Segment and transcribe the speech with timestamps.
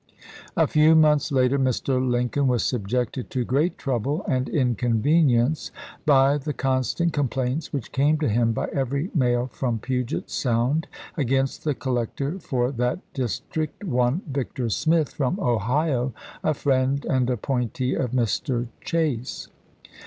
[0.57, 2.03] A few months later Mr.
[2.03, 5.69] Lincoln was subjected to great trouble and inconvenience
[6.07, 10.87] by the constant complaints which came to him by every mail from Puget Sound
[11.17, 17.43] against the collector for that district, one Victor Smith, from Ohio, a friend and ap
[17.43, 18.69] pointee of Mr.
[18.83, 19.49] Chase.